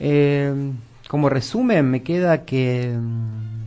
[0.00, 0.52] Eh,
[1.08, 3.60] como resumen, me queda que mm,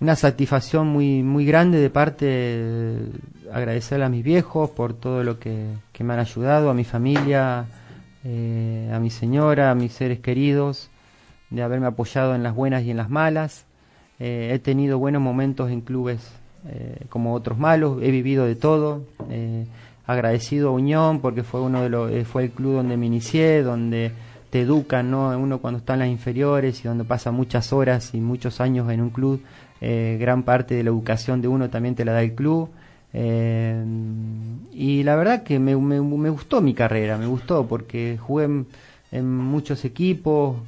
[0.00, 3.08] una satisfacción muy muy grande de parte de
[3.52, 7.66] agradecerle a mis viejos por todo lo que, que me han ayudado, a mi familia,
[8.24, 10.90] eh, a mi señora, a mis seres queridos,
[11.50, 13.64] de haberme apoyado en las buenas y en las malas.
[14.18, 16.20] Eh, he tenido buenos momentos en clubes
[16.68, 19.04] eh, como otros malos, he vivido de todo.
[19.30, 19.66] Eh,
[20.06, 24.12] agradecido a Unión porque fue uno de los, fue el club donde me inicié, donde
[24.54, 25.36] te educan, ¿no?
[25.36, 29.00] Uno cuando está en las inferiores y donde pasa muchas horas y muchos años en
[29.00, 29.42] un club,
[29.80, 32.70] eh, gran parte de la educación de uno también te la da el club.
[33.12, 33.84] Eh,
[34.72, 38.66] y la verdad que me, me, gustó mi carrera, me gustó porque jugué en,
[39.10, 40.58] en muchos equipos,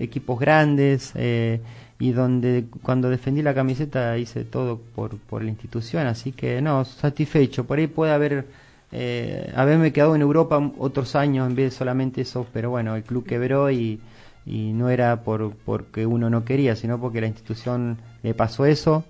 [0.00, 1.60] equipos grandes, eh,
[2.00, 6.84] y donde cuando defendí la camiseta hice todo por, por la institución, así que no,
[6.84, 7.68] satisfecho.
[7.68, 8.46] Por ahí puede haber
[8.92, 13.02] eh, haberme quedado en Europa otros años en vez de solamente eso, pero bueno, el
[13.02, 14.00] club quebró y,
[14.46, 19.04] y no era por porque uno no quería, sino porque la institución le pasó eso.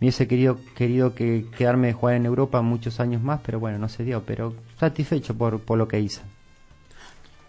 [0.00, 3.76] Me hubiese querido, querido que quedarme de jugar en Europa muchos años más, pero bueno,
[3.78, 6.22] no se dio, pero satisfecho por, por lo que hice.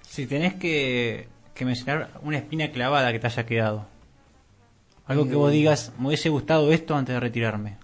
[0.01, 3.85] Si tenés que, que mencionar una espina clavada que te haya quedado.
[5.05, 7.77] Algo que vos digas, me hubiese gustado esto antes de retirarme.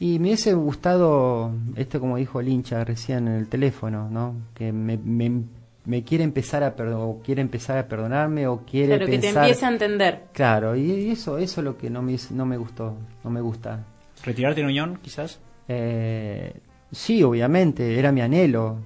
[0.00, 4.34] Y me hubiese gustado, esto como dijo el hincha recién en el teléfono, ¿no?
[4.54, 5.42] Que me, me,
[5.84, 9.66] me quiere empezar a perdonar, quiere empezar a perdonarme o quiere Claro, que te empiece
[9.66, 10.22] a entender.
[10.32, 13.84] Claro, y eso, eso es lo que no me, no me gustó, no me gusta.
[14.24, 15.38] ¿Retirarte en Unión, quizás?
[15.68, 16.54] Eh,
[16.90, 18.78] sí, obviamente, era mi anhelo.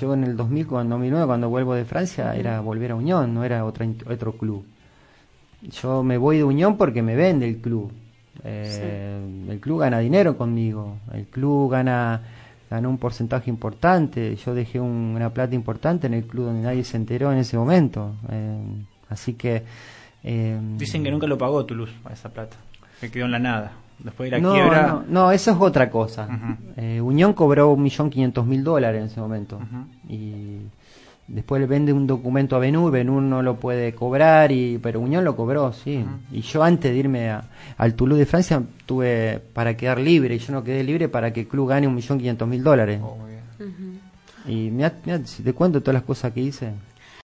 [0.00, 3.42] Yo en el 2000, cuando 2009, cuando vuelvo de Francia, era volver a Unión, no
[3.42, 4.64] era otra, otro club.
[5.60, 7.90] Yo me voy de Unión porque me vende el club.
[8.44, 10.96] Eh, El club gana dinero conmigo.
[11.12, 12.20] El club gana
[12.70, 14.34] ganó un porcentaje importante.
[14.36, 17.56] Yo dejé un- una plata importante en el club donde nadie se enteró en ese
[17.58, 18.14] momento.
[18.30, 18.62] Eh,
[19.10, 19.62] así que
[20.24, 22.56] eh, Dicen que nunca lo pagó Toulouse a esa plata.
[23.00, 23.72] Que quedó en la nada.
[23.98, 24.86] Después de la no, quiebra.
[24.88, 26.26] no, no, eso es otra cosa.
[26.76, 29.60] Eh, Unión cobró un millón quinientos mil dólares en ese momento.
[30.08, 30.58] Y
[31.28, 35.24] después le vende un documento a Benur, Benur no lo puede cobrar, y pero Unión
[35.24, 36.04] lo cobró, sí.
[36.32, 37.44] Y yo antes de irme a-
[37.78, 41.40] al Toulouse de Francia tuve para quedar libre, y yo no quedé libre para que
[41.40, 43.00] el club gane un millón quinientos mil dólares.
[43.02, 44.00] Oh, muy bien.
[44.46, 46.72] Y mirá, mirá, si te cuento todas las cosas que hice.